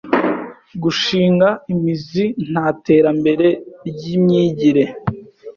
gushinga 0.83 1.47
imizi 1.73 2.25
nta 2.51 2.67
'terambere 2.75 3.47
ry’imyigire 3.87 4.83